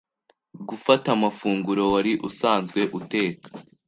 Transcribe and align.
Gufata 0.69 1.07
amafunguro 1.15 1.83
wari 1.93 2.11
usanzwe 2.29 2.81
uteka 2.99 3.47